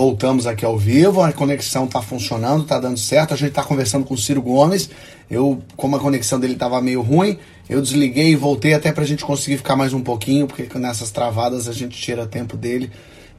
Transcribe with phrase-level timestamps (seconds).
[0.00, 3.34] voltamos aqui ao vivo, a conexão está funcionando, está dando certo.
[3.34, 4.88] A gente está conversando com o Ciro Gomes.
[5.30, 7.38] Eu, como a conexão dele estava meio ruim,
[7.68, 11.10] eu desliguei e voltei até para a gente conseguir ficar mais um pouquinho, porque nessas
[11.10, 12.90] travadas a gente tira tempo dele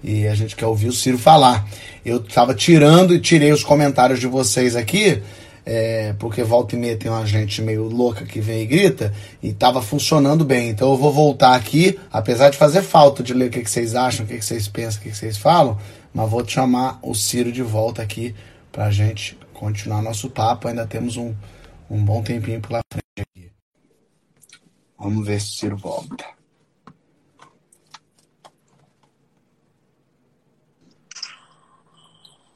[0.03, 1.67] e a gente quer ouvir o Ciro falar.
[2.05, 5.19] Eu estava tirando e tirei os comentários de vocês aqui
[5.65, 9.49] é, porque volta e meia tem uma gente meio louca que vem e grita, e
[9.49, 10.69] estava funcionando bem.
[10.69, 13.95] Então eu vou voltar aqui, apesar de fazer falta de ler o que, que vocês
[13.95, 15.77] acham, o que, que vocês pensam, o que, que vocês falam,
[16.13, 18.35] mas vou te chamar o Ciro de volta aqui
[18.71, 20.67] para a gente continuar nosso papo.
[20.67, 21.35] Ainda temos um,
[21.89, 23.51] um bom tempinho pela frente aqui.
[24.97, 26.25] Vamos ver se o Ciro volta.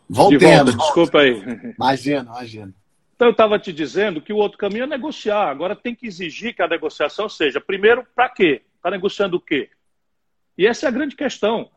[0.10, 0.72] Voltando.
[0.72, 1.42] De desculpa aí.
[1.78, 2.74] Imagina, imagina.
[3.16, 5.50] Então, eu estava te dizendo que o outro caminho é negociar.
[5.50, 8.62] Agora, tem que exigir que a negociação seja, primeiro, para quê?
[8.76, 9.70] Está negociando o quê?
[10.58, 11.72] E essa é a grande questão.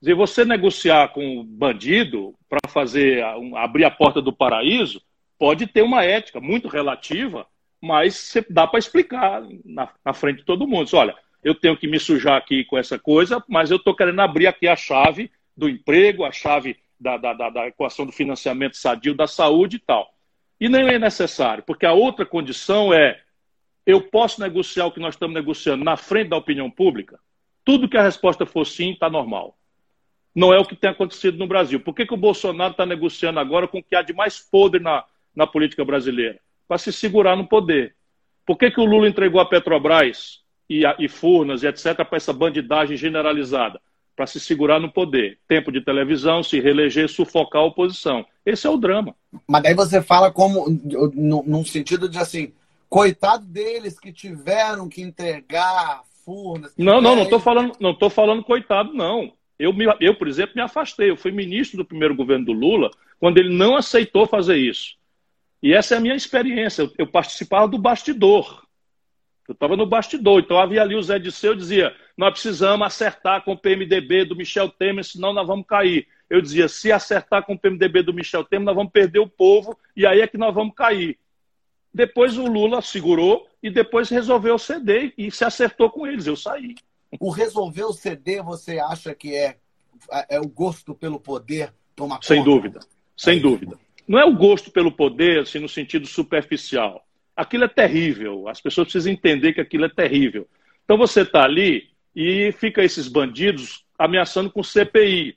[0.00, 3.24] Dizer, você negociar com um bandido para fazer
[3.56, 5.02] abrir a porta do paraíso
[5.38, 7.46] pode ter uma ética muito relativa,
[7.80, 10.84] mas dá para explicar na, na, frente de todo mundo.
[10.84, 14.20] Diz, Olha, eu tenho que me sujar aqui com essa coisa, mas eu estou querendo
[14.20, 18.76] abrir aqui a chave do emprego, a chave da, da, da, da equação do financiamento
[18.76, 20.12] sadio da saúde e tal.
[20.60, 23.20] E nem é necessário, porque a outra condição é:
[23.86, 27.18] eu posso negociar o que nós estamos negociando na frente da opinião pública?
[27.64, 29.56] Tudo que a resposta for sim, está normal.
[30.38, 31.80] Não é o que tem acontecido no Brasil.
[31.80, 34.80] Por que, que o Bolsonaro está negociando agora com o que há de mais podre
[34.80, 35.02] na,
[35.34, 36.38] na política brasileira?
[36.68, 37.96] Para se segurar no poder.
[38.46, 40.38] Por que, que o Lula entregou a Petrobras
[40.70, 41.96] e, a, e Furnas e etc.
[42.04, 43.80] para essa bandidagem generalizada?
[44.14, 45.40] Para se segurar no poder.
[45.48, 48.24] Tempo de televisão, se reeleger, sufocar a oposição.
[48.46, 49.16] Esse é o drama.
[49.44, 52.52] Mas daí você fala como, no, num sentido de assim,
[52.88, 56.72] coitado deles que tiveram que entregar furnas.
[56.78, 59.32] Não, não, não estou falando, não tô falando coitado, não.
[59.58, 61.10] Eu, me, eu, por exemplo, me afastei.
[61.10, 64.96] Eu fui ministro do primeiro governo do Lula quando ele não aceitou fazer isso.
[65.62, 66.82] E essa é a minha experiência.
[66.82, 68.64] Eu, eu participava do bastidor.
[69.48, 70.40] Eu estava no bastidor.
[70.40, 74.68] Então havia ali o Zé Disseu dizia: nós precisamos acertar com o PMDB do Michel
[74.68, 78.66] Temer, senão nós vamos cair eu dizia: se acertar com o PMDB do Michel Temer,
[78.66, 81.18] nós vamos perder o povo e aí é que nós vamos cair.
[81.92, 86.26] Depois o Lula segurou e depois resolveu ceder e se acertou com eles.
[86.26, 86.74] Eu saí.
[87.18, 89.56] O resolveu ceder, você acha que é,
[90.28, 92.50] é o gosto pelo poder tomar Sem conta?
[92.50, 92.80] dúvida,
[93.16, 93.78] sem é dúvida.
[94.06, 97.04] Não é o gosto pelo poder, assim, no sentido superficial.
[97.36, 98.48] Aquilo é terrível.
[98.48, 100.48] As pessoas precisam entender que aquilo é terrível.
[100.84, 105.36] Então você está ali e fica esses bandidos ameaçando com CPI.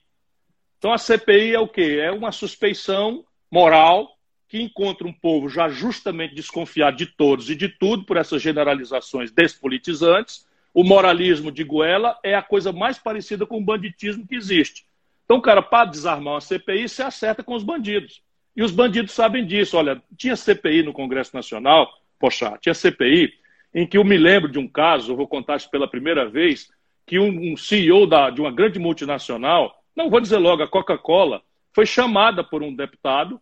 [0.77, 1.99] Então a CPI é o quê?
[2.01, 4.17] É uma suspeição moral
[4.47, 9.31] que encontra um povo já justamente desconfiado de todos e de tudo por essas generalizações
[9.31, 10.45] despolitizantes.
[10.73, 14.85] O moralismo de Goela é a coisa mais parecida com o banditismo que existe.
[15.25, 18.21] Então, cara, para desarmar uma CPI, se acerta com os bandidos.
[18.55, 19.77] E os bandidos sabem disso.
[19.77, 21.89] Olha, tinha CPI no Congresso Nacional,
[22.19, 23.33] poxa, tinha CPI
[23.73, 26.69] em que eu me lembro de um caso, vou contar isso pela primeira vez,
[27.05, 31.41] que um, um CEO da, de uma grande multinacional não vou dizer logo, a Coca-Cola
[31.73, 33.41] foi chamada por um deputado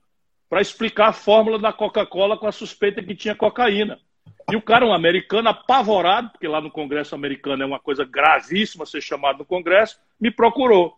[0.50, 4.00] para explicar a fórmula da Coca-Cola com a suspeita que tinha cocaína.
[4.51, 8.85] E o cara, um americano, apavorado, porque lá no Congresso americano é uma coisa gravíssima
[8.85, 10.93] ser chamado no Congresso, me procurou.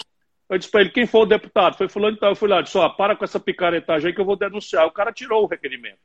[0.50, 1.78] Eu disse para ele, quem foi o deputado?
[1.78, 2.29] Foi fulano então.
[2.29, 4.85] Eu fui lá, disse, ó, para com essa picaretagem aí que eu vou denunciar.
[4.85, 6.00] O cara tirou o requerimento.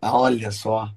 [0.00, 0.88] Olha só.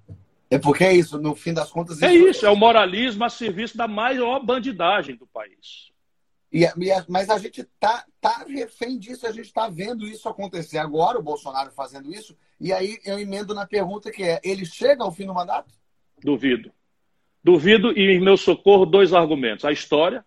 [0.49, 2.01] É porque é isso, no fim das contas...
[2.01, 2.25] É isso...
[2.25, 5.90] É isso, é o moralismo a serviço da maior bandidagem do país.
[6.51, 6.69] E, e,
[7.07, 11.23] mas a gente tá, tá refém disso, a gente está vendo isso acontecer agora, o
[11.23, 12.35] Bolsonaro fazendo isso.
[12.59, 15.73] E aí eu emendo na pergunta que é: ele chega ao fim do mandato?
[16.21, 16.71] Duvido.
[17.43, 19.63] Duvido, e em meu socorro, dois argumentos.
[19.63, 20.25] A história.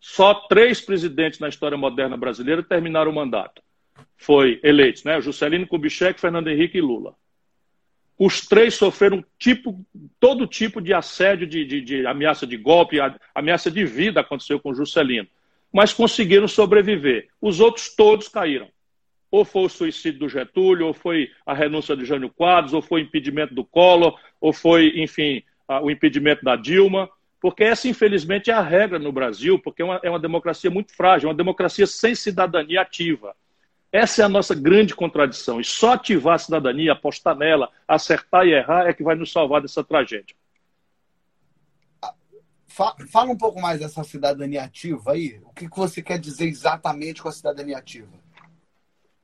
[0.00, 3.60] Só três presidentes na história moderna brasileira terminaram o mandato.
[4.16, 5.20] Foi eleitos, né?
[5.20, 7.16] Juscelino Kubitschek, Fernando Henrique e Lula.
[8.16, 9.84] Os três sofreram tipo,
[10.20, 12.98] todo tipo de assédio, de, de, de ameaça de golpe,
[13.34, 15.28] ameaça de vida aconteceu com Juscelino
[15.72, 17.28] mas conseguiram sobreviver.
[17.40, 18.68] Os outros todos caíram.
[19.30, 23.02] Ou foi o suicídio do Getúlio, ou foi a renúncia de Jânio Quadros, ou foi
[23.02, 25.42] o impedimento do Collor, ou foi, enfim,
[25.82, 27.10] o impedimento da Dilma.
[27.40, 30.94] Porque essa, infelizmente, é a regra no Brasil, porque é uma, é uma democracia muito
[30.94, 33.34] frágil, é uma democracia sem cidadania ativa.
[33.92, 35.60] Essa é a nossa grande contradição.
[35.60, 39.62] E só ativar a cidadania, apostar nela, acertar e errar é que vai nos salvar
[39.62, 40.36] dessa tragédia.
[43.10, 45.40] Fala um pouco mais dessa cidadania ativa aí.
[45.44, 48.06] O que você quer dizer exatamente com a cidadania ativa?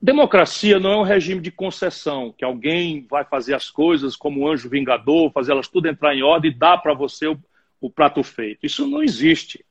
[0.02, 4.48] Democracia não é um regime de concessão, que alguém vai fazer as coisas como um
[4.48, 7.38] anjo vingador, fazer elas tudo entrar em ordem e dar para você o,
[7.80, 8.66] o prato feito.
[8.66, 9.64] Isso não existe.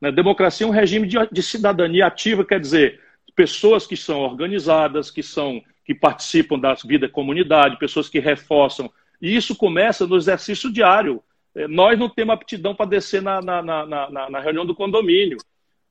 [0.00, 0.12] Né?
[0.12, 3.00] Democracia é um regime de, de cidadania ativa, quer dizer,
[3.34, 8.90] pessoas que são organizadas, que são que participam da vida da comunidade, pessoas que reforçam.
[9.20, 11.22] E isso começa no exercício diário.
[11.54, 15.38] É, nós não temos aptidão para descer na, na, na, na, reunião do condomínio.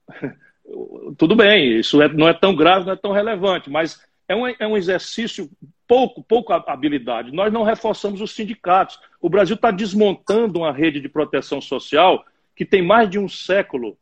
[1.18, 4.48] Tudo bem, isso é, não é tão grave, não é tão relevante, mas é um,
[4.48, 5.50] é um exercício
[5.88, 7.32] pouco, pouco habilidade.
[7.32, 9.00] Nós não reforçamos os sindicatos.
[9.22, 12.26] O Brasil está desmontando uma rede de proteção social
[12.56, 13.98] que tem mais de um século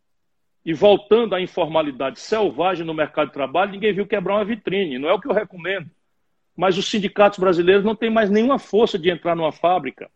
[0.64, 5.00] e voltando à informalidade selvagem no mercado de trabalho, ninguém viu quebrar uma vitrine.
[5.00, 5.90] Não é o que eu recomendo.
[6.56, 10.10] Mas os sindicatos brasileiros não têm mais nenhuma força de entrar numa fábrica.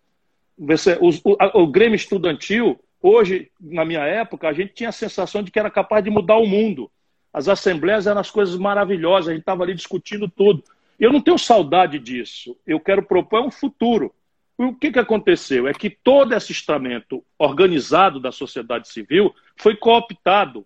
[0.58, 5.60] O, o Grêmio Estudantil, hoje, na minha época, a gente tinha a sensação de que
[5.60, 6.90] era capaz de mudar o mundo.
[7.34, 10.64] As assembleias eram as coisas maravilhosas, a gente estava ali discutindo tudo.
[10.98, 12.58] Eu não tenho saudade disso.
[12.66, 14.14] Eu quero propor um futuro.
[14.58, 15.68] O que, que aconteceu?
[15.68, 20.66] É que todo esse estamento organizado da sociedade civil foi cooptado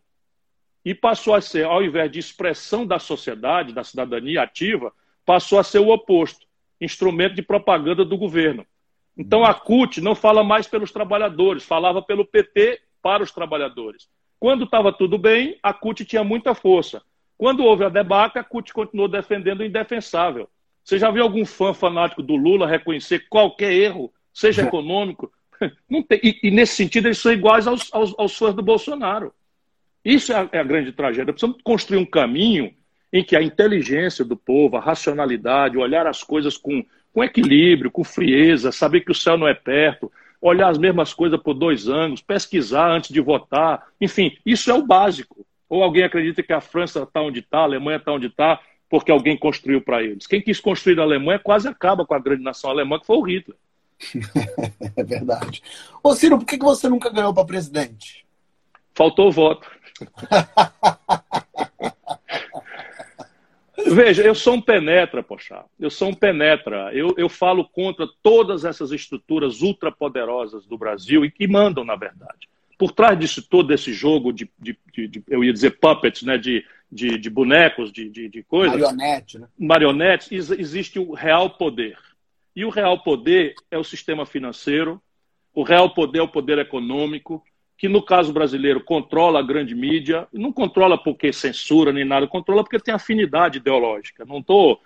[0.85, 4.93] e passou a ser, ao invés de expressão da sociedade, da cidadania ativa,
[5.25, 6.47] passou a ser o oposto
[6.79, 8.65] instrumento de propaganda do governo.
[9.17, 14.07] Então a CUT não fala mais pelos trabalhadores, falava pelo PT para os trabalhadores.
[14.39, 17.01] Quando estava tudo bem, a CUT tinha muita força.
[17.37, 20.49] Quando houve a debacle, a CUT continuou defendendo o indefensável.
[20.83, 25.31] Você já viu algum fã fanático do Lula reconhecer qualquer erro, seja econômico?
[25.89, 26.19] Não tem.
[26.23, 29.33] E, e nesse sentido, eles são iguais aos, aos, aos fãs do Bolsonaro.
[30.03, 31.33] Isso é a, é a grande tragédia.
[31.33, 32.73] Precisamos construir um caminho
[33.11, 38.03] em que a inteligência do povo, a racionalidade, olhar as coisas com, com equilíbrio, com
[38.03, 40.11] frieza, saber que o céu não é perto,
[40.41, 44.85] olhar as mesmas coisas por dois anos, pesquisar antes de votar, enfim, isso é o
[44.85, 45.45] básico.
[45.67, 48.59] Ou alguém acredita que a França está onde está, a Alemanha está onde está,
[48.89, 50.25] porque alguém construiu para eles.
[50.25, 53.21] Quem quis construir a Alemanha quase acaba com a grande nação alemã, que foi o
[53.21, 53.57] Hitler.
[54.95, 55.61] é verdade.
[56.01, 58.25] Ô Ciro, por que você nunca ganhou para presidente?
[58.95, 59.69] Faltou voto.
[63.93, 65.63] Veja, eu sou um penetra, poxa.
[65.79, 66.91] Eu sou um penetra.
[66.93, 72.47] Eu, eu falo contra todas essas estruturas ultrapoderosas do Brasil e que mandam, na verdade.
[72.77, 76.37] Por trás disso todo esse jogo de, de, de, de eu ia dizer puppets, né,
[76.37, 78.79] de, de, de bonecos, de, de, de coisas.
[78.79, 79.47] Marionete, né?
[79.57, 81.97] Marionetes, existe o real poder.
[82.55, 85.01] E o real poder é o sistema financeiro,
[85.53, 87.43] o real poder é o poder econômico,
[87.79, 92.61] que no caso brasileiro controla a grande mídia, não controla porque censura nem nada, controla
[92.61, 94.25] porque tem afinidade ideológica.
[94.25, 94.81] Não estou.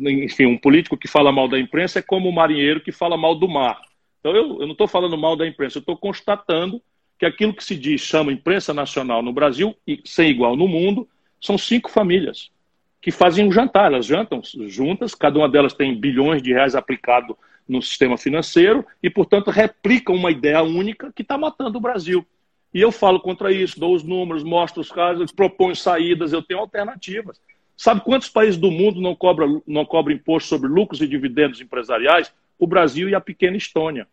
[0.00, 3.34] Enfim, um político que fala mal da imprensa é como um marinheiro que fala mal
[3.34, 3.82] do mar.
[4.18, 6.80] Então eu, eu não estou falando mal da imprensa, eu estou constatando
[7.18, 11.06] que aquilo que se diz, chama imprensa nacional no Brasil, e sem igual no mundo,
[11.38, 12.50] são cinco famílias
[12.98, 13.92] que fazem um jantar.
[13.92, 17.36] Elas jantam juntas, cada uma delas tem bilhões de reais aplicado
[17.68, 22.26] no sistema financeiro e, portanto, replicam uma ideia única que está matando o Brasil.
[22.72, 26.60] E eu falo contra isso, dou os números, mostro os casos, proponho saídas, eu tenho
[26.60, 27.40] alternativas.
[27.76, 32.32] Sabe quantos países do mundo não cobram não cobra imposto sobre lucros e dividendos empresariais?
[32.58, 34.06] O Brasil e a pequena Estônia.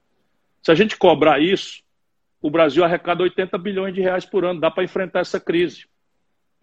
[0.61, 1.81] Se a gente cobrar isso,
[2.41, 5.85] o Brasil arrecada 80 bilhões de reais por ano, dá para enfrentar essa crise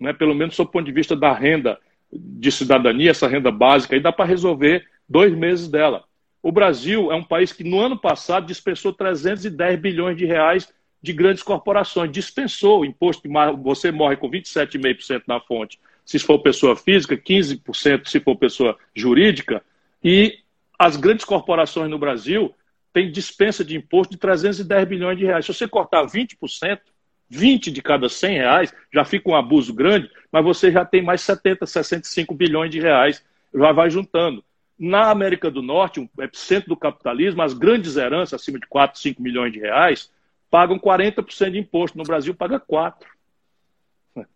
[0.00, 1.78] né, pelo menos do ponto de vista da renda
[2.10, 6.04] de cidadania, essa renda básica, e dá para resolver dois meses dela.
[6.42, 10.72] O Brasil é um país que no ano passado dispensou 310 bilhões de reais
[11.02, 12.10] de grandes corporações.
[12.10, 13.28] Dispensou o imposto,
[13.62, 19.62] você morre com 27,5% na fonte, se for pessoa física, 15% se for pessoa jurídica,
[20.02, 20.38] e
[20.78, 22.54] as grandes corporações no Brasil
[22.92, 25.44] têm dispensa de imposto de 310 bilhões de reais.
[25.44, 26.80] Se você cortar 20%,
[27.28, 31.20] 20 de cada 100 reais, já fica um abuso grande, mas você já tem mais
[31.20, 33.22] 70, 65 bilhões de reais,
[33.54, 34.42] já vai juntando.
[34.82, 39.20] Na América do Norte, um epicentro do capitalismo, as grandes heranças, acima de 4, 5
[39.20, 40.10] milhões de reais,
[40.50, 41.98] pagam 40% de imposto.
[41.98, 42.94] No Brasil, paga 4%.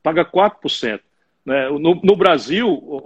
[0.03, 1.01] Paga 4%.
[1.47, 1.71] Né?
[1.71, 3.03] No, no Brasil,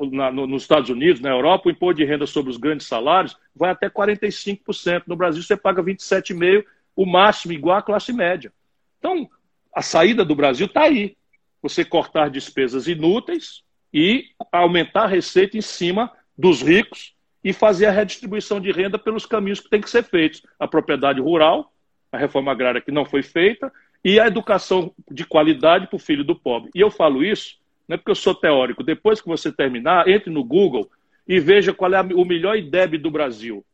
[0.49, 3.89] nos Estados Unidos, na Europa, o imposto de renda sobre os grandes salários vai até
[3.89, 5.05] 45%.
[5.07, 6.65] No Brasil, você paga 27,5%,
[6.97, 8.53] o máximo igual à classe média.
[8.99, 9.31] Então,
[9.73, 11.17] a saída do Brasil está aí.
[11.63, 13.63] Você cortar despesas inúteis
[13.95, 19.25] e aumentar a receita em cima dos ricos e fazer a redistribuição de renda pelos
[19.27, 20.43] caminhos que tem que ser feitos.
[20.59, 21.73] A propriedade rural,
[22.11, 23.73] a reforma agrária que não foi feita,
[24.05, 26.71] e a educação de qualidade para o filho do pobre.
[26.75, 28.83] E eu falo isso, não é porque eu sou teórico.
[28.83, 30.91] Depois que você terminar, entre no Google
[31.27, 33.65] e veja qual é o melhor IDEB do Brasil.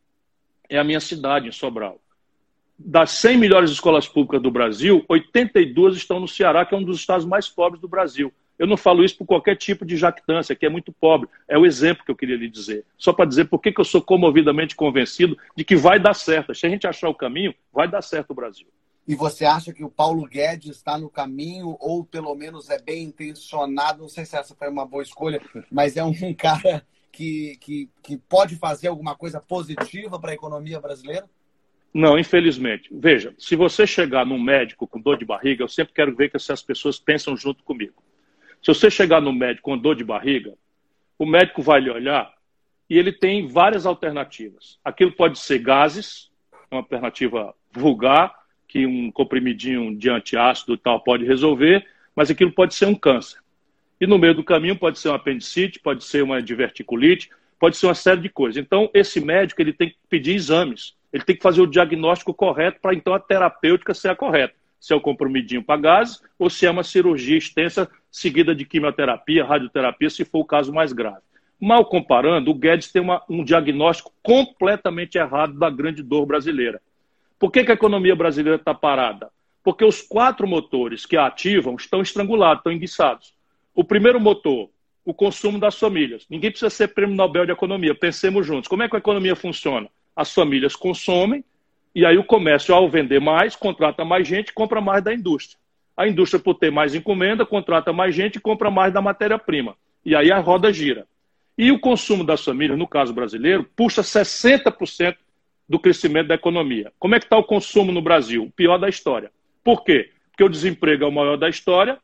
[0.68, 2.00] É a minha cidade, em Sobral
[2.78, 6.98] das 100 melhores escolas públicas do Brasil, 82 estão no Ceará, que é um dos
[6.98, 8.32] estados mais pobres do Brasil.
[8.58, 11.28] Eu não falo isso por qualquer tipo de jactância, que é muito pobre.
[11.48, 12.84] É o exemplo que eu queria lhe dizer.
[12.96, 16.54] Só para dizer por que eu sou comovidamente convencido de que vai dar certo.
[16.54, 18.66] Se a gente achar o caminho, vai dar certo o Brasil.
[19.06, 23.04] E você acha que o Paulo Guedes está no caminho, ou pelo menos é bem
[23.04, 24.00] intencionado?
[24.00, 28.16] Não sei se essa foi uma boa escolha, mas é um cara que, que, que
[28.16, 31.28] pode fazer alguma coisa positiva para a economia brasileira?
[31.92, 32.88] Não, infelizmente.
[32.92, 36.36] Veja, se você chegar num médico com dor de barriga, eu sempre quero ver que
[36.36, 38.02] essas pessoas pensam junto comigo.
[38.64, 40.54] Se você chegar no médico com dor de barriga,
[41.18, 42.32] o médico vai lhe olhar
[42.88, 44.78] e ele tem várias alternativas.
[44.82, 46.30] Aquilo pode ser gases,
[46.70, 48.34] uma alternativa vulgar,
[48.66, 53.38] que um comprimidinho de antiácido tal pode resolver, mas aquilo pode ser um câncer.
[54.00, 57.28] E no meio do caminho pode ser uma apendicite, pode ser uma diverticulite,
[57.60, 58.56] pode ser uma série de coisas.
[58.56, 62.80] Então, esse médico ele tem que pedir exames, ele tem que fazer o diagnóstico correto
[62.80, 64.54] para então a terapêutica ser a correta.
[64.84, 69.42] Se é o comprimidinho para gases ou se é uma cirurgia extensa seguida de quimioterapia,
[69.42, 71.22] radioterapia, se for o caso mais grave.
[71.58, 76.82] Mal comparando, o Guedes tem uma, um diagnóstico completamente errado da grande dor brasileira.
[77.38, 79.30] Por que, que a economia brasileira está parada?
[79.62, 83.32] Porque os quatro motores que a ativam estão estrangulados, estão enguiçados.
[83.74, 84.68] O primeiro motor,
[85.02, 86.26] o consumo das famílias.
[86.28, 88.68] Ninguém precisa ser prêmio Nobel de Economia, pensemos juntos.
[88.68, 89.88] Como é que a economia funciona?
[90.14, 91.42] As famílias consomem
[91.94, 95.58] e aí o comércio, ao vender mais, contrata mais gente compra mais da indústria.
[95.96, 99.76] A indústria, por ter mais encomenda, contrata mais gente e compra mais da matéria-prima.
[100.04, 101.06] E aí a roda gira.
[101.56, 105.16] E o consumo das famílias, no caso brasileiro, puxa 60%
[105.68, 106.92] do crescimento da economia.
[106.98, 108.42] Como é que está o consumo no Brasil?
[108.42, 109.30] O pior da história.
[109.62, 110.10] Por quê?
[110.30, 111.98] Porque o desemprego é o maior da história,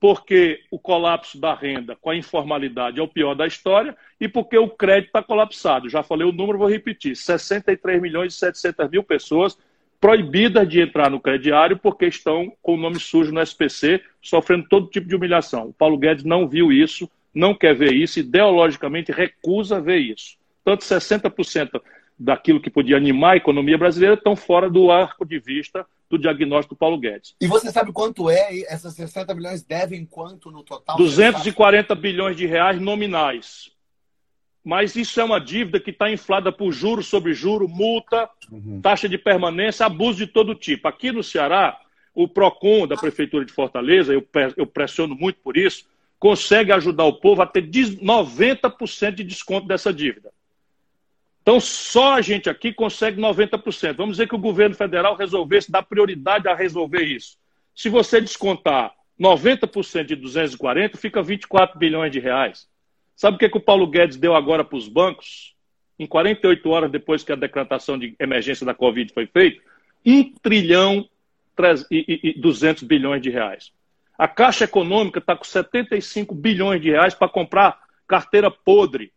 [0.00, 4.58] porque o colapso da renda com a informalidade é o pior da história e porque
[4.58, 5.88] o crédito está colapsado.
[5.88, 9.56] Já falei o número, vou repetir: 63 milhões e 700 mil pessoas
[10.00, 14.90] proibidas de entrar no crediário porque estão com o nome sujo no SPC, sofrendo todo
[14.90, 15.68] tipo de humilhação.
[15.68, 20.36] O Paulo Guedes não viu isso, não quer ver isso, ideologicamente recusa ver isso.
[20.62, 21.80] Tanto 60%
[22.18, 26.74] daquilo que podia animar a economia brasileira estão fora do arco de vista do diagnóstico
[26.74, 27.34] do Paulo Guedes.
[27.40, 28.60] E você sabe quanto é?
[28.68, 30.96] Essas 60 bilhões devem quanto no total?
[30.96, 33.72] 240 bilhões de reais nominais.
[34.64, 38.80] Mas isso é uma dívida que está inflada por juros sobre juro, multa, uhum.
[38.80, 40.88] taxa de permanência, abuso de todo tipo.
[40.88, 41.78] Aqui no Ceará,
[42.14, 45.84] o PROCON da Prefeitura de Fortaleza, eu, eu pressiono muito por isso,
[46.18, 50.32] consegue ajudar o povo a ter 90% de desconto dessa dívida.
[51.44, 53.96] Então, só a gente aqui consegue 90%.
[53.96, 57.36] Vamos dizer que o governo federal resolvesse dar prioridade a resolver isso.
[57.76, 62.66] Se você descontar 90% de 240, fica 24 bilhões de reais.
[63.14, 65.54] Sabe o que, que o Paulo Guedes deu agora para os bancos?
[65.98, 69.60] Em 48 horas depois que a decretação de emergência da Covid foi feita,
[70.04, 71.06] 1 trilhão
[71.90, 73.70] e 200 bilhões de reais.
[74.16, 79.12] A Caixa Econômica está com 75 bilhões de reais para comprar carteira podre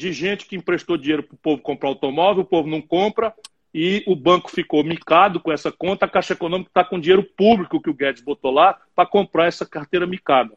[0.00, 3.34] de gente que emprestou dinheiro para o povo comprar automóvel, o povo não compra
[3.72, 6.06] e o banco ficou micado com essa conta.
[6.06, 9.66] A Caixa Econômica está com dinheiro público que o Guedes botou lá para comprar essa
[9.66, 10.56] carteira micada.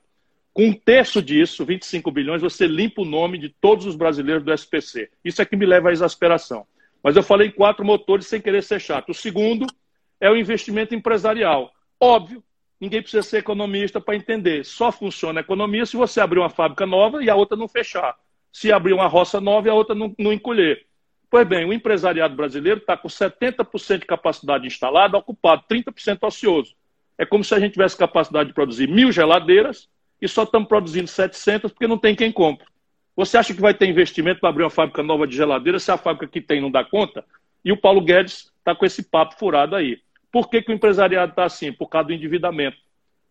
[0.53, 4.53] Com um terço disso, 25 bilhões, você limpa o nome de todos os brasileiros do
[4.53, 5.09] SPC.
[5.25, 6.65] Isso é que me leva à exasperação.
[7.03, 9.09] Mas eu falei quatro motores sem querer ser chato.
[9.09, 9.67] O segundo
[10.21, 11.69] é o investimento empresarial.
[11.99, 12.41] Óbvio,
[12.79, 14.63] ninguém precisa ser economista para entender.
[14.63, 18.15] Só funciona a economia se você abrir uma fábrica nova e a outra não fechar
[18.53, 20.85] se abrir uma roça nova e a outra não, não encolher.
[21.29, 26.75] Pois bem, o empresariado brasileiro está com 70% de capacidade instalada, ocupado, 30% ocioso.
[27.17, 29.89] É como se a gente tivesse capacidade de produzir mil geladeiras
[30.21, 32.67] e só estamos produzindo 700 porque não tem quem compre.
[33.15, 35.97] Você acha que vai ter investimento para abrir uma fábrica nova de geladeira se a
[35.97, 37.25] fábrica que tem não dá conta?
[37.65, 39.99] E o Paulo Guedes está com esse papo furado aí.
[40.31, 41.71] Por que, que o empresariado está assim?
[41.71, 42.77] Por causa do endividamento.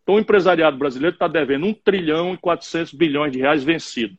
[0.03, 4.17] Então, o empresariado brasileiro está devendo 1 trilhão e 400 bilhões de reais vencido.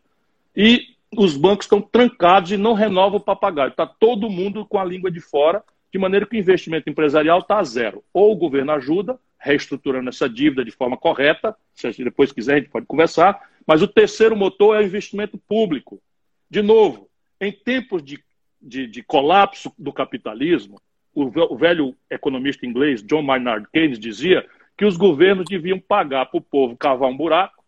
[0.56, 3.70] E os bancos estão trancados e não renovam o papagaio.
[3.70, 7.60] Está todo mundo com a língua de fora, de maneira que o investimento empresarial está
[7.60, 8.04] a zero.
[8.14, 12.70] Ou o governo ajuda, reestruturando essa dívida de forma correta, se depois quiser a gente
[12.70, 16.02] pode conversar, mas o terceiro motor é o investimento público.
[16.50, 18.24] De novo, em tempos de,
[18.62, 20.82] de, de colapso do capitalismo,
[21.14, 24.46] o, o velho economista inglês John Maynard Keynes dizia
[24.78, 27.63] que os governos deviam pagar para o povo cavar um buraco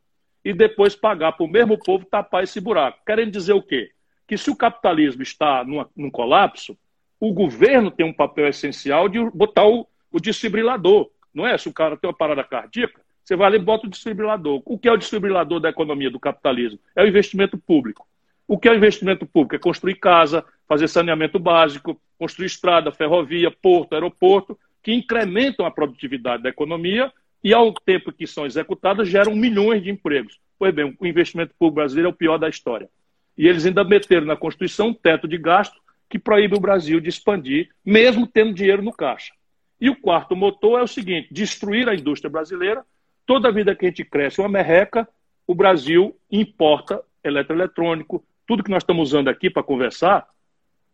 [0.46, 3.00] e depois pagar para o mesmo povo tapar esse buraco.
[3.04, 3.90] Querendo dizer o quê?
[4.28, 6.78] Que se o capitalismo está numa, num colapso,
[7.20, 11.10] o governo tem um papel essencial de botar o, o desfibrilador.
[11.34, 11.58] Não é?
[11.58, 14.62] Se o cara tem uma parada cardíaca, você vai ali e bota o desfibrilador.
[14.66, 16.80] O que é o desfibrilador da economia do capitalismo?
[16.96, 18.08] É o investimento público.
[18.48, 19.56] O que é o investimento público?
[19.56, 26.44] É construir casa, fazer saneamento básico, construir estrada, ferrovia, porto, aeroporto, que incrementam a produtividade
[26.44, 27.12] da economia
[27.46, 30.40] e ao tempo que são executadas geram milhões de empregos.
[30.58, 32.90] Pois bem, o investimento público brasileiro é o pior da história.
[33.38, 37.08] E eles ainda meteram na Constituição um teto de gasto que proíbe o Brasil de
[37.08, 39.32] expandir, mesmo tendo dinheiro no caixa.
[39.80, 42.84] E o quarto motor é o seguinte: destruir a indústria brasileira.
[43.28, 45.08] Toda vida que a gente cresce uma merreca,
[45.46, 48.26] o Brasil importa eletroeletrônico.
[48.48, 50.28] Tudo que nós estamos usando aqui para conversar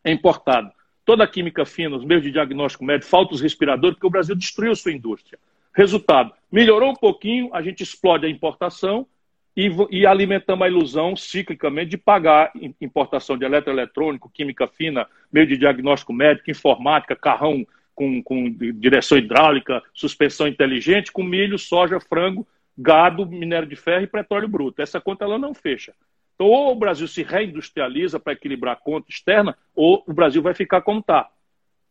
[0.04, 0.70] é importado.
[1.06, 4.36] Toda a química fina, os meios de diagnóstico médico, falta os respiradores, porque o Brasil
[4.36, 5.40] destruiu sua indústria.
[5.74, 9.08] Resultado: melhorou um pouquinho, a gente explode a importação
[9.56, 15.58] e, e alimentamos a ilusão ciclicamente de pagar importação de eletroeletrônico, química fina, meio de
[15.58, 22.48] diagnóstico médico, informática, carrão com, com direção hidráulica, suspensão inteligente, com milho, soja, frango,
[22.78, 24.82] gado, minério de ferro e petróleo bruto.
[24.82, 25.94] Essa conta ela não fecha.
[26.34, 30.54] Então, ou o Brasil se reindustrializa para equilibrar a conta externa, ou o Brasil vai
[30.54, 31.30] ficar como está.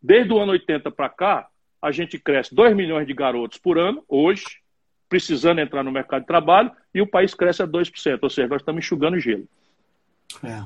[0.03, 1.49] Desde o ano 80 para cá,
[1.81, 4.45] a gente cresce 2 milhões de garotos por ano, hoje,
[5.09, 8.63] precisando entrar no mercado de trabalho, e o país cresce a 2%, ou seja, nós
[8.63, 9.49] estamos enxugando gelo.
[10.45, 10.63] É.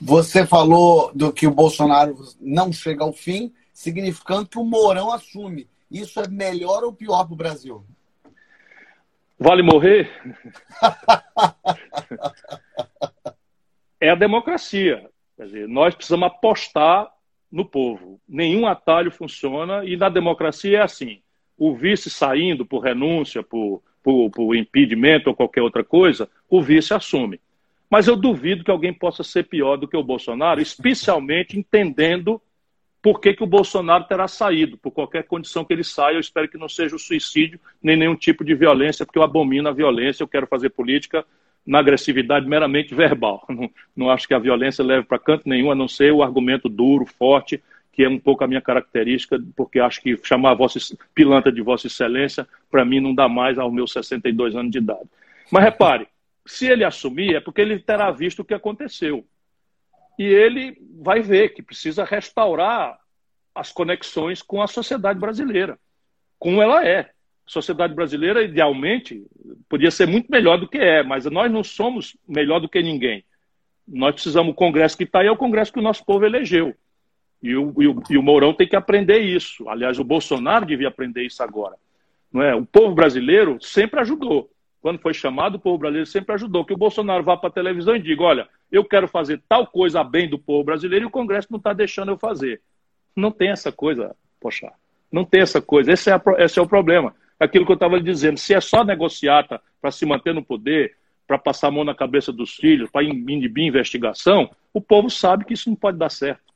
[0.00, 5.68] Você falou do que o Bolsonaro não chega ao fim, significando que o Mourão assume.
[5.90, 7.84] Isso é melhor ou pior para o Brasil?
[9.38, 10.10] Vale morrer?
[14.00, 15.08] é a democracia.
[15.36, 17.08] Quer dizer, nós precisamos apostar
[17.50, 18.20] no povo.
[18.28, 21.20] Nenhum atalho funciona e na democracia é assim.
[21.56, 26.94] O vice saindo por renúncia, por, por, por impedimento ou qualquer outra coisa, o vice
[26.94, 27.40] assume.
[27.90, 32.40] Mas eu duvido que alguém possa ser pior do que o Bolsonaro, especialmente entendendo
[33.00, 36.16] por que, que o Bolsonaro terá saído, por qualquer condição que ele saia.
[36.16, 39.68] Eu espero que não seja o suicídio, nem nenhum tipo de violência, porque eu abomino
[39.68, 41.24] a violência, eu quero fazer política
[41.68, 43.44] na agressividade meramente verbal.
[43.46, 46.66] Não, não acho que a violência leve para canto nenhum, a não ser o argumento
[46.66, 50.78] duro, forte, que é um pouco a minha característica, porque acho que chamar vossa
[51.14, 55.06] pilantra de Vossa Excelência, para mim, não dá mais aos meus 62 anos de idade.
[55.50, 56.08] Mas repare,
[56.46, 59.26] se ele assumir, é porque ele terá visto o que aconteceu.
[60.18, 62.98] E ele vai ver que precisa restaurar
[63.54, 65.78] as conexões com a sociedade brasileira,
[66.38, 67.10] como ela é
[67.48, 69.24] sociedade brasileira, idealmente,
[69.68, 73.24] podia ser muito melhor do que é, mas nós não somos melhor do que ninguém.
[73.86, 76.74] Nós precisamos, o Congresso que está aí é o Congresso que o nosso povo elegeu.
[77.42, 79.68] E o, e, o, e o Mourão tem que aprender isso.
[79.68, 81.76] Aliás, o Bolsonaro devia aprender isso agora.
[82.30, 82.54] Não é?
[82.54, 84.50] O povo brasileiro sempre ajudou.
[84.80, 86.64] Quando foi chamado, o povo brasileiro sempre ajudou.
[86.64, 90.00] Que o Bolsonaro vá para a televisão e diga: olha, eu quero fazer tal coisa
[90.00, 92.60] a bem do povo brasileiro e o Congresso não está deixando eu fazer.
[93.16, 94.70] Não tem essa coisa, poxa.
[95.10, 95.92] Não tem essa coisa.
[95.92, 98.38] Esse é, a, esse é o problema aquilo que eu estava lhe dizendo.
[98.38, 100.96] Se é só negociata para se manter no poder,
[101.26, 105.54] para passar a mão na cabeça dos filhos, para inibir investigação, o povo sabe que
[105.54, 106.48] isso não pode dar certo.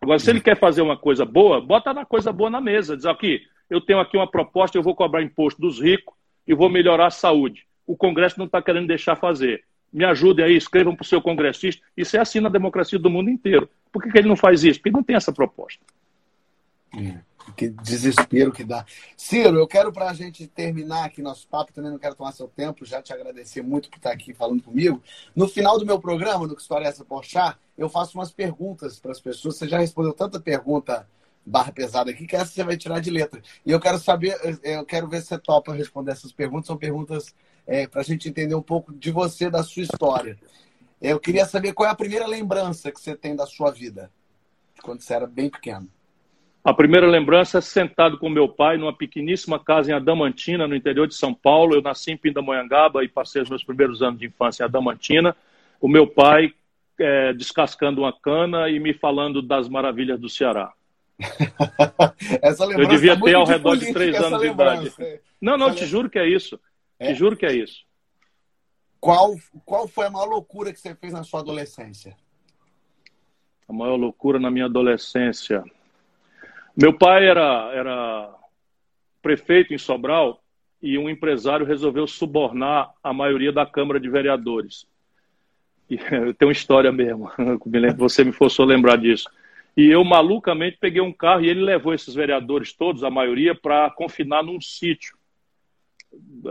[0.00, 2.96] Agora, se ele quer fazer uma coisa boa, bota uma coisa boa na mesa.
[2.96, 6.14] Diz aqui, eu tenho aqui uma proposta, eu vou cobrar imposto dos ricos
[6.46, 7.66] e vou melhorar a saúde.
[7.86, 9.64] O Congresso não está querendo deixar fazer.
[9.92, 11.82] Me ajudem aí, escrevam para o seu congressista.
[11.96, 13.68] Isso é assim na democracia do mundo inteiro.
[13.92, 14.78] Por que, que ele não faz isso?
[14.78, 15.80] Porque não tem essa proposta.
[16.96, 17.18] É.
[17.56, 18.84] Que desespero que dá.
[19.16, 22.48] Ciro, eu quero, para a gente terminar aqui nosso papo, também não quero tomar seu
[22.48, 25.02] tempo, já te agradecer muito por estar aqui falando comigo.
[25.36, 28.98] No final do meu programa, do Que História é essa Porchá, eu faço umas perguntas
[28.98, 29.56] para as pessoas.
[29.56, 31.08] Você já respondeu tanta pergunta
[31.46, 33.40] barra pesada aqui que essa você vai tirar de letra.
[33.64, 36.66] E eu quero saber, eu quero ver se você topa responder essas perguntas.
[36.66, 37.34] São perguntas
[37.66, 40.38] é, para a gente entender um pouco de você, da sua história.
[41.00, 44.10] Eu queria saber qual é a primeira lembrança que você tem da sua vida,
[44.82, 45.88] quando você era bem pequeno.
[46.64, 51.06] A primeira lembrança é sentado com meu pai numa pequeníssima casa em Adamantina, no interior
[51.06, 51.74] de São Paulo.
[51.74, 55.36] Eu nasci em Pindamonhangaba e passei os meus primeiros anos de infância em Adamantina.
[55.78, 56.54] O meu pai
[56.98, 60.72] é, descascando uma cana e me falando das maravilhas do Ceará.
[62.78, 64.92] eu devia é ter ao redor de três anos de idade.
[65.38, 66.58] Não, não, te juro que é isso.
[66.98, 67.08] É?
[67.08, 67.84] Te juro que é isso.
[68.98, 69.34] Qual,
[69.66, 72.16] qual foi a maior loucura que você fez na sua adolescência?
[73.68, 75.62] A maior loucura na minha adolescência.
[76.76, 78.34] Meu pai era, era
[79.22, 80.42] prefeito em Sobral
[80.82, 84.86] e um empresário resolveu subornar a maioria da Câmara de Vereadores.
[85.88, 85.96] E,
[86.34, 87.30] tem uma história mesmo,
[87.96, 89.30] você me forçou a lembrar disso.
[89.76, 93.90] E eu malucamente peguei um carro e ele levou esses vereadores todos, a maioria, para
[93.90, 95.16] confinar num sítio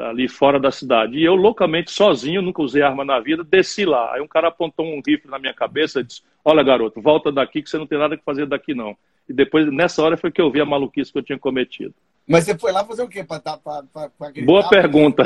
[0.09, 1.17] ali fora da cidade.
[1.17, 4.13] E eu loucamente sozinho, nunca usei arma na vida, desci lá.
[4.13, 7.61] Aí um cara apontou um rifle na minha cabeça e disse: "Olha, garoto, volta daqui
[7.61, 8.97] que você não tem nada que fazer daqui não".
[9.27, 11.93] E depois, nessa hora, foi que eu vi a maluquice que eu tinha cometido.
[12.27, 13.23] Mas você foi lá fazer o quê?
[13.23, 15.23] Pra, pra, pra, pra Boa pergunta.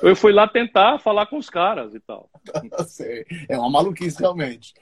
[0.00, 2.30] Eu fui lá tentar falar com os caras e tal.
[3.48, 4.74] é uma maluquice, realmente.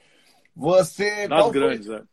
[0.55, 1.27] Você.
[1.27, 2.03] Nas grandes, foi, é.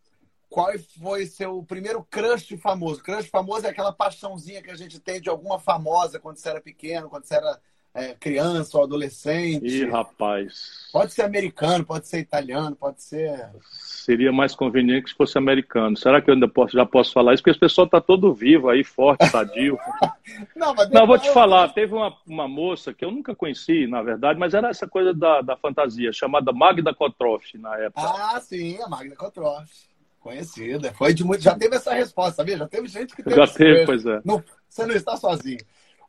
[0.49, 3.03] Qual foi seu primeiro crush famoso?
[3.03, 6.61] Crush famoso é aquela paixãozinha que a gente tem de alguma famosa quando você era
[6.61, 7.59] pequeno, quando você era
[7.95, 9.65] é, criança ou adolescente.
[9.65, 10.89] Ih, rapaz.
[10.93, 13.51] Pode ser americano, pode ser italiano, pode ser.
[13.71, 15.97] Seria mais conveniente que fosse americano.
[15.97, 17.43] Será que eu ainda posso, já posso falar isso?
[17.43, 19.79] Porque esse pessoal tá todo vivo aí, forte, sadio.
[20.57, 21.69] não, mas não, vou te falar.
[21.69, 25.41] Teve uma, uma moça que eu nunca conheci, na verdade, mas era essa coisa da,
[25.41, 28.03] da fantasia, chamada Magda Kotroff, na época.
[28.03, 29.71] Ah, sim, a Magda Kotroff.
[30.19, 30.93] Conhecida.
[30.95, 31.43] Foi de muito.
[31.43, 32.57] Já teve essa resposta, sabia?
[32.57, 33.37] Já teve gente que teve.
[33.37, 34.23] Já teve, pois é.
[34.25, 35.61] Não, você não está sozinho.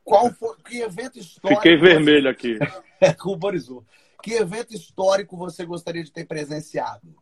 [0.05, 1.61] Qual foi, que evento histórico.
[1.61, 2.59] Fiquei vermelho aqui.
[3.01, 3.83] É, ruborizou.
[4.21, 7.15] Que evento histórico você gostaria de ter presenciado?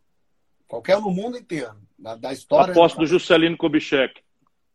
[0.68, 1.74] Qualquer um no mundo inteiro.
[1.98, 2.72] Da, da história.
[2.72, 4.20] A posse do Juscelino Kubitschek.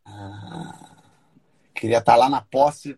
[0.05, 0.95] Ah,
[1.75, 2.97] queria estar lá na posse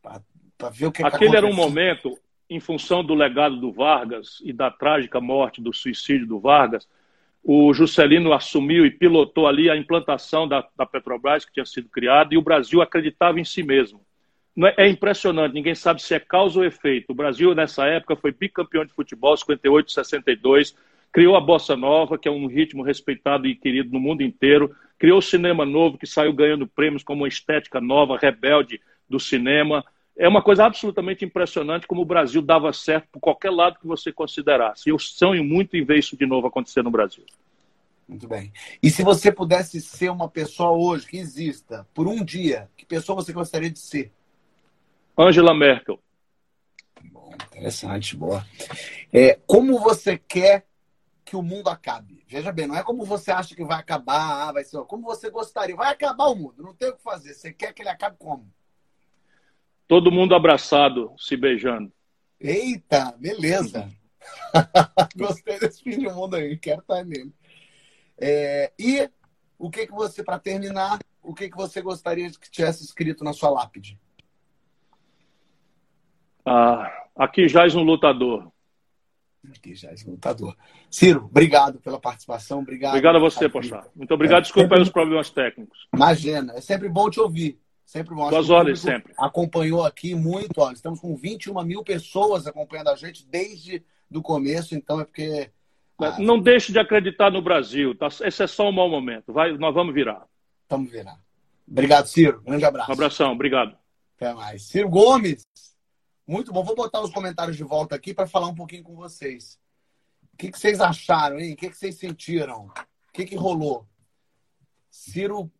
[0.00, 2.16] para ver o que Aquele que era um momento,
[2.48, 6.88] em função do legado do Vargas e da trágica morte, do suicídio do Vargas,
[7.42, 12.32] o Juscelino assumiu e pilotou ali a implantação da, da Petrobras, que tinha sido criada,
[12.32, 14.00] e o Brasil acreditava em si mesmo.
[14.58, 17.10] É, é impressionante, ninguém sabe se é causa ou efeito.
[17.10, 20.76] O Brasil, nessa época, foi bicampeão de futebol, 58, 62,
[21.10, 25.18] criou a Bossa Nova, que é um ritmo respeitado e querido no mundo inteiro, criou
[25.18, 29.84] o cinema novo, que saiu ganhando prêmios como uma estética nova, rebelde do cinema.
[30.16, 34.12] É uma coisa absolutamente impressionante como o Brasil dava certo por qualquer lado que você
[34.12, 34.88] considerasse.
[34.88, 37.24] Eu sonho muito em ver isso de novo acontecer no Brasil.
[38.08, 38.52] Muito bem.
[38.82, 43.16] E se você pudesse ser uma pessoa hoje que exista por um dia, que pessoa
[43.16, 44.12] você gostaria de ser?
[45.16, 46.02] Angela Merkel.
[47.04, 48.44] Bom, interessante, boa.
[49.12, 50.66] É, como você quer
[51.24, 52.24] que o mundo acabe?
[52.26, 54.82] Veja bem, não é como você acha que vai acabar, ah, vai ser.
[54.84, 55.76] Como você gostaria.
[55.76, 57.34] Vai acabar o mundo, não tem o que fazer.
[57.34, 58.50] Você quer que ele acabe como?
[59.86, 61.92] Todo mundo abraçado, se beijando.
[62.40, 63.90] Eita, beleza.
[65.16, 67.34] Gostei desse fim de mundo aí, quero estar nele.
[68.18, 69.10] É, e
[69.58, 73.32] o que que você, para terminar, o que que você gostaria que tivesse escrito na
[73.32, 74.00] sua lápide?
[76.44, 78.50] Ah, aqui jaz um lutador.
[79.50, 80.56] Aqui jaz um lutador.
[80.90, 82.60] Ciro, obrigado pela participação.
[82.60, 82.90] Obrigado.
[82.90, 83.86] Obrigado a você, Pochá.
[83.94, 84.38] Muito obrigado.
[84.38, 84.82] É, Desculpa sempre...
[84.82, 85.88] os problemas técnicos.
[85.94, 87.58] Imagina, é sempre bom te ouvir.
[87.84, 88.30] Sempre bom.
[88.30, 89.12] Duas horas, sempre.
[89.18, 90.58] Acompanhou aqui muito.
[90.58, 95.50] Ó, estamos com 21 mil pessoas acompanhando a gente desde o começo, então é porque.
[96.00, 97.94] Ah, não deixe de acreditar no Brasil.
[97.94, 98.06] Tá?
[98.06, 99.32] Esse é só um mau momento.
[99.32, 100.24] Vai, nós vamos virar.
[100.68, 101.18] Vamos virar.
[101.68, 102.40] Obrigado, Ciro.
[102.42, 102.90] Grande abraço.
[102.90, 103.76] Um abração, obrigado.
[104.16, 104.62] Até mais.
[104.62, 105.44] Ciro Gomes.
[106.26, 106.62] Muito bom.
[106.64, 109.58] Vou botar os comentários de volta aqui para falar um pouquinho com vocês.
[110.32, 111.52] O que, que vocês acharam, hein?
[111.52, 112.66] O que, que vocês sentiram?
[112.66, 113.86] O que, que rolou?
[114.90, 115.50] Ciro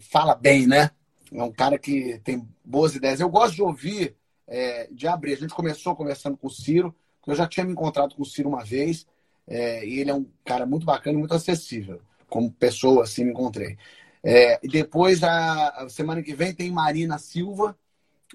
[0.00, 0.90] fala bem, né?
[1.32, 3.20] É um cara que tem boas ideias.
[3.20, 5.32] Eu gosto de ouvir, é, de abrir.
[5.32, 6.94] A gente começou conversando com o Ciro,
[7.26, 9.06] eu já tinha me encontrado com o Ciro uma vez,
[9.46, 12.00] é, e ele é um cara muito bacana e muito acessível.
[12.28, 13.76] Como pessoa, assim, me encontrei.
[14.22, 17.76] É, e depois, a, a, semana que vem, tem Marina Silva,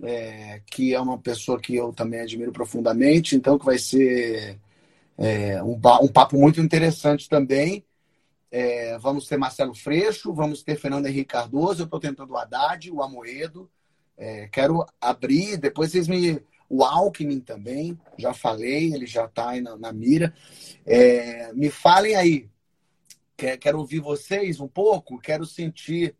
[0.03, 4.59] é, que é uma pessoa que eu também admiro profundamente, então que vai ser
[5.17, 7.85] é, um, um papo muito interessante também.
[8.51, 12.89] É, vamos ter Marcelo Freixo, vamos ter Fernando Henrique Cardoso, eu estou tentando o Haddad,
[12.91, 13.69] o Amoedo.
[14.17, 16.41] É, quero abrir, depois vocês me.
[16.67, 20.33] O Alckmin também, já falei, ele já está aí na, na mira.
[20.85, 22.49] É, me falem aí.
[23.37, 26.15] Quero, quero ouvir vocês um pouco, quero sentir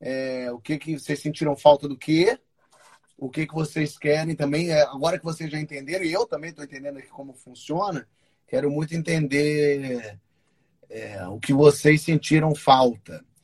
[0.00, 2.38] é, o que, que vocês sentiram falta do quê,
[3.18, 4.70] o que, que vocês querem também.
[4.70, 8.06] É, agora que vocês já entenderam, e eu também estou entendendo aqui como funciona,
[8.46, 10.18] quero muito entender
[10.88, 13.24] é, o que vocês sentiram falta.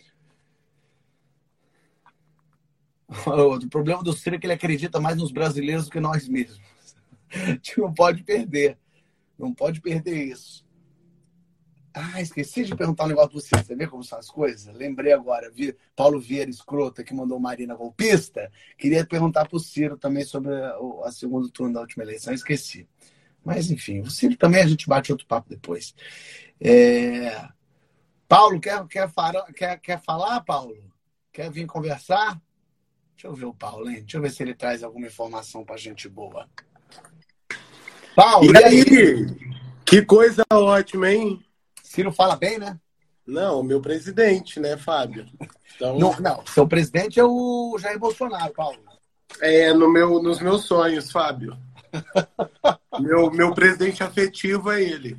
[3.26, 6.62] O problema do Ciro é que ele acredita mais nos brasileiros do que nós mesmos.
[7.30, 8.78] A gente não pode perder.
[9.38, 10.64] Não pode perder isso.
[11.94, 13.56] Ah, esqueci de perguntar um negócio para você.
[13.56, 14.74] Você vê como são as coisas?
[14.74, 15.50] Lembrei agora.
[15.50, 18.50] Vi Paulo Vieira Escrota, que mandou Marina golpista.
[18.78, 22.32] Queria perguntar para o Ciro também sobre a, a segundo turno da última eleição.
[22.32, 22.88] Esqueci.
[23.44, 25.94] Mas, enfim, o Ciro também a gente bate outro papo depois.
[26.60, 27.46] É...
[28.26, 29.10] Paulo, quer, quer,
[29.54, 30.74] quer, quer falar, Paulo?
[31.30, 32.40] Quer vir conversar?
[33.14, 34.00] Deixa eu ver o Paulo, hein?
[34.00, 36.48] Deixa eu ver se ele traz alguma informação para gente boa.
[38.16, 38.80] Paulo, e, e aí?
[38.80, 39.26] aí?
[39.84, 41.44] Que coisa ótima, hein?
[41.92, 42.80] Ciro fala bem, né?
[43.26, 45.26] Não, o meu presidente, né, Fábio?
[45.76, 45.98] Então...
[45.98, 48.78] Não, não, seu presidente é o Jair Bolsonaro, Paulo.
[49.42, 51.54] É, no meu, nos meus sonhos, Fábio.
[52.98, 55.18] meu, meu presidente afetivo é ele.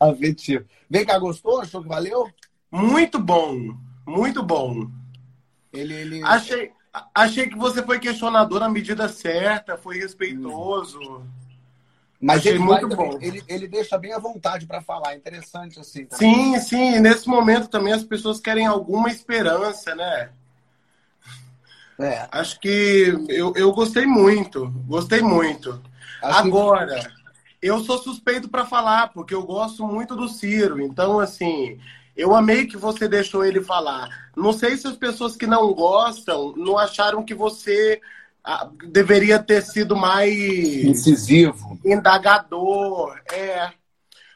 [0.00, 0.64] Afetivo.
[0.90, 1.60] Vem cá, gostou?
[1.60, 2.28] Achou que valeu?
[2.72, 3.56] Muito bom,
[4.04, 4.90] muito bom.
[5.72, 6.24] Ele, ele...
[6.24, 6.72] Achei,
[7.14, 10.98] achei que você foi questionador na medida certa, foi respeitoso.
[11.00, 11.39] Hum.
[12.20, 13.18] Mas ele, muito vai, bom.
[13.20, 16.04] Ele, ele deixa bem à vontade para falar, interessante assim.
[16.04, 16.58] Também.
[16.58, 17.00] Sim, sim.
[17.00, 20.30] Nesse momento também as pessoas querem alguma esperança, né?
[21.98, 22.28] É.
[22.30, 25.80] Acho que eu, eu gostei muito, gostei muito.
[26.22, 27.08] Acho Agora, que...
[27.62, 30.80] eu sou suspeito para falar, porque eu gosto muito do Ciro.
[30.80, 31.78] Então, assim,
[32.14, 34.30] eu amei que você deixou ele falar.
[34.36, 38.00] Não sei se as pessoas que não gostam não acharam que você
[38.88, 40.34] deveria ter sido mais
[40.84, 43.20] incisivo, indagador.
[43.32, 43.70] É.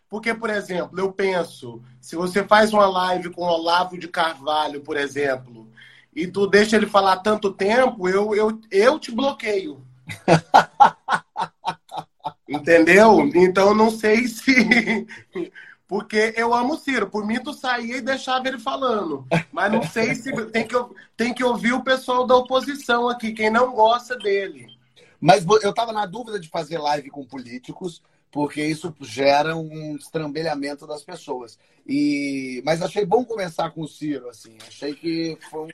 [0.09, 4.81] Porque, por exemplo, eu penso, se você faz uma live com o Olavo de Carvalho,
[4.81, 5.69] por exemplo,
[6.15, 9.83] e tu deixa ele falar tanto tempo, eu, eu, eu te bloqueio.
[12.49, 13.31] Entendeu?
[13.35, 15.07] Então não sei se.
[15.87, 17.09] Porque eu amo o Ciro.
[17.11, 19.27] Por mim, tu saía e deixava ele falando.
[19.53, 20.77] Mas não sei se tem que,
[21.17, 24.67] tem que ouvir o pessoal da oposição aqui, quem não gosta dele.
[25.21, 30.87] Mas eu estava na dúvida de fazer live com políticos, porque isso gera um estrambelhamento
[30.87, 31.59] das pessoas.
[31.87, 34.57] E mas achei bom conversar com o Ciro, assim.
[34.67, 35.69] Achei que foi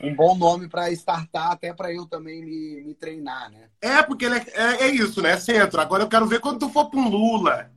[0.00, 3.68] um, um bom nome para startar, até para eu também me, me, treinar, né?
[3.80, 5.38] É, porque é, é, é, isso, né?
[5.38, 5.80] Centro.
[5.80, 7.70] Agora eu quero ver quando tu for para um Lula.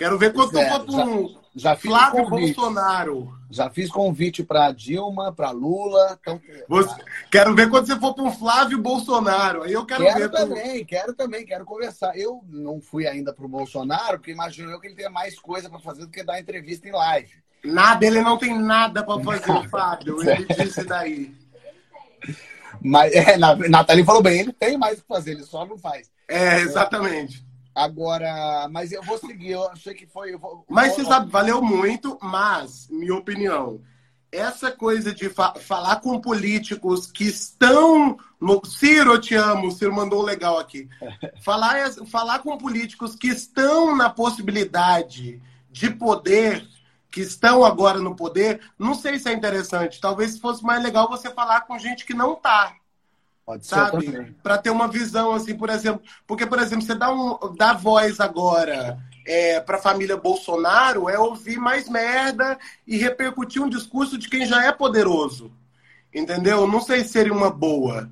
[0.00, 3.38] Quero ver quando é, for para já, já Flávio Bolsonaro.
[3.50, 6.18] Já fiz convite para Dilma, para Lula.
[6.18, 6.40] Então...
[6.66, 7.04] Você...
[7.30, 9.62] Quero ver quando você for para um Flávio Bolsonaro.
[9.62, 10.30] Aí eu quero, quero ver.
[10.30, 12.16] também, quero também, quero conversar.
[12.16, 15.68] Eu não fui ainda para o Bolsonaro, porque imagino eu que ele tem mais coisa
[15.68, 17.34] para fazer do que dar entrevista em live.
[17.62, 20.22] Nada, ele não tem nada para fazer, Fábio.
[20.22, 21.30] Ele disse daí.
[22.82, 26.10] Mas, é, Nathalie falou bem, ele tem mais o que fazer, ele só não faz.
[26.26, 27.49] É, exatamente.
[27.74, 30.36] Agora, mas eu vou seguir, eu achei que foi.
[30.36, 33.80] Vou, mas você sabe, valeu muito, mas, minha opinião,
[34.32, 38.64] essa coisa de fa falar com políticos que estão no.
[38.64, 40.88] Ciro, eu te amo, o Ciro mandou legal aqui.
[41.42, 46.66] falar, falar com políticos que estão na possibilidade de poder,
[47.10, 50.00] que estão agora no poder, não sei se é interessante.
[50.00, 52.74] Talvez fosse mais legal você falar com gente que não está.
[53.50, 54.34] Pode sabe?
[54.42, 56.02] Para ter uma visão, assim, por exemplo.
[56.26, 61.18] Porque, por exemplo, você dá, um, dá voz agora é, para a família Bolsonaro é
[61.18, 65.52] ouvir mais merda e repercutir um discurso de quem já é poderoso.
[66.14, 66.66] Entendeu?
[66.66, 68.10] Não sei se seria uma boa.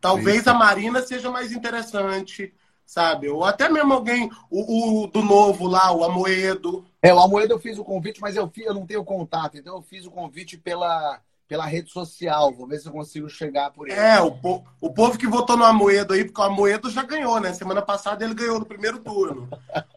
[0.00, 0.50] Talvez Sim.
[0.50, 3.28] a Marina seja mais interessante, sabe?
[3.28, 6.84] Ou até mesmo alguém, o, o, do novo lá, o Amoedo.
[7.02, 9.76] É, o Amoedo eu fiz o convite, mas eu, fiz, eu não tenho contato, então
[9.76, 12.52] eu fiz o convite pela pela rede social.
[12.52, 13.98] Vou ver se eu consigo chegar por ele.
[13.98, 17.40] É, o, po o povo que votou no Amoedo aí, porque o Amoedo já ganhou,
[17.40, 17.52] né?
[17.54, 19.48] Semana passada ele ganhou no primeiro turno.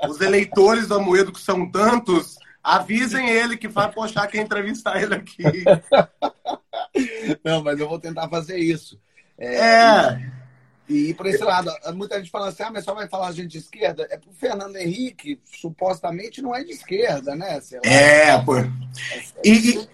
[0.08, 5.16] Os eleitores do Amoedo, que são tantos, avisem ele que vai puxar quem entrevistar ele
[5.16, 5.66] aqui.
[7.44, 9.00] Não, mas eu vou tentar fazer isso.
[9.38, 9.56] É.
[9.56, 10.32] é...
[10.90, 13.48] E, e por esse lado, muita gente fala assim, ah, mas só vai falar gente
[13.48, 14.06] de esquerda.
[14.10, 17.60] É pro Fernando Henrique, supostamente não é de esquerda, né?
[17.84, 18.56] É, pô.
[19.44, 19.88] E,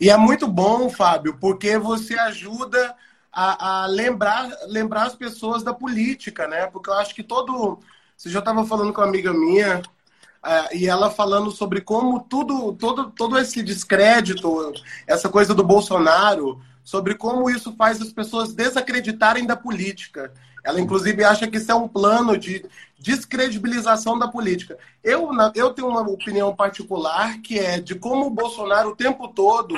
[0.00, 2.94] e é muito bom, Fábio, porque você ajuda
[3.32, 6.66] a, a, lembrar, lembrar as pessoas da política, né?
[6.66, 7.78] Porque eu acho que todo.
[8.16, 12.72] Você já estava falando com uma amiga minha, uh, e ela falando sobre como tudo,
[12.72, 14.72] todo, todo esse descrédito,
[15.06, 20.32] essa coisa do Bolsonaro, sobre como isso faz as pessoas desacreditarem da política.
[20.64, 22.64] Ela, inclusive, acha que isso é um plano de
[22.98, 24.76] descredibilização da política.
[25.02, 29.74] Eu, eu tenho uma opinião particular que é de como o Bolsonaro o tempo todo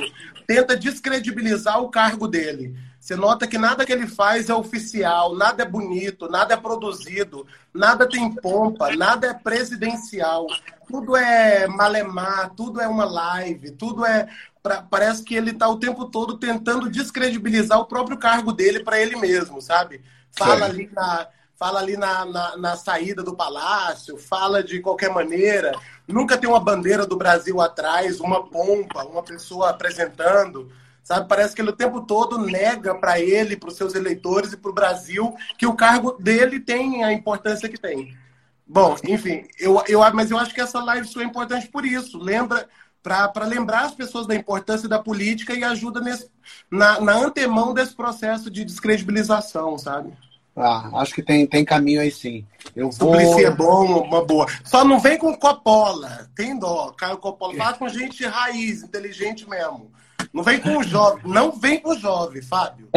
[0.46, 2.74] tenta descredibilizar o cargo dele.
[2.98, 7.46] Você nota que nada que ele faz é oficial, nada é bonito, nada é produzido,
[7.72, 10.46] nada tem pompa, nada é presidencial.
[10.86, 14.28] Tudo é malemar, tudo é uma live, tudo é.
[14.62, 19.00] Pra, parece que ele está o tempo todo tentando descredibilizar o próprio cargo dele para
[19.00, 20.02] ele mesmo, sabe?
[20.32, 21.26] fala ali, na,
[21.60, 25.78] fala ali na, na, na, saída do palácio, fala de qualquer maneira.
[26.08, 30.72] Nunca tem uma bandeira do Brasil atrás, uma pompa, uma pessoa apresentando.
[31.04, 31.28] Sabe?
[31.28, 34.70] Parece que ele o tempo todo nega para ele, para os seus eleitores e para
[34.70, 38.16] o Brasil que o cargo dele tem a importância que tem.
[38.66, 42.16] Bom, enfim, eu, eu, mas eu acho que essa live sua é importante por isso.
[42.16, 42.66] Lembra,
[43.02, 46.30] para lembrar as pessoas da importância da política e ajuda nesse,
[46.70, 50.16] na, na antemão desse processo de descredibilização, sabe?
[50.60, 52.46] Ah, acho que tem, tem caminho aí sim.
[52.74, 53.14] Eu vou...
[53.14, 54.46] Suplicy é bom, uma boa.
[54.64, 56.28] Só não vem com Coppola.
[56.34, 56.92] Tem dó.
[56.96, 57.54] Caio Coppola.
[57.54, 59.90] Fala com gente raiz, inteligente mesmo.
[60.32, 61.22] Não vem com o jovem.
[61.24, 62.88] Não vem com o jovem, Fábio.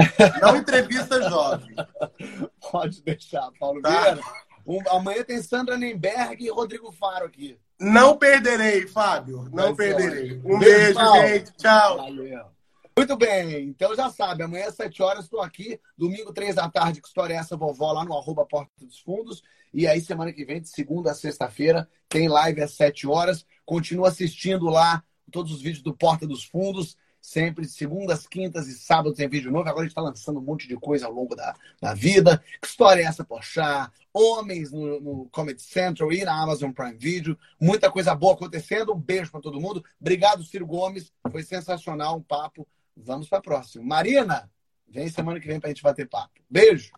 [0.42, 1.76] Não entrevista jovem.
[2.72, 3.90] Pode deixar, Paulo tá.
[3.90, 4.22] Vieira.
[4.66, 7.58] Um, amanhã tem Sandra Nemberg e Rodrigo Faro aqui.
[7.80, 9.50] Não perderei, Fábio.
[9.52, 10.42] Não Vai perderei.
[10.46, 11.52] Um beijo, beijo gente.
[11.58, 11.98] Tchau.
[11.98, 12.53] Valeu.
[12.96, 17.02] Muito bem, então já sabe, amanhã às 7 horas estou aqui, domingo 3 da tarde,
[17.02, 19.42] que história é essa, vovó, lá no arroba Porta dos Fundos.
[19.74, 23.44] E aí, semana que vem, de segunda a sexta-feira, tem live às 7 horas.
[23.66, 26.96] Continua assistindo lá todos os vídeos do Porta dos Fundos.
[27.20, 29.68] Sempre segundas, quintas e sábados tem vídeo novo.
[29.68, 32.44] Agora a gente está lançando um monte de coisa ao longo da, da vida.
[32.62, 33.92] Que história é essa, Pochá?
[34.14, 37.40] Homens no, no Comedy Central e na Amazon Prime Video.
[37.60, 38.94] Muita coisa boa acontecendo.
[38.94, 39.84] Um beijo para todo mundo.
[40.00, 41.12] Obrigado, Ciro Gomes.
[41.32, 42.68] Foi sensacional um papo.
[42.96, 43.84] Vamos para a próxima.
[43.84, 44.50] Marina,
[44.88, 46.42] vem semana que vem para a gente bater papo.
[46.50, 46.92] Beijo!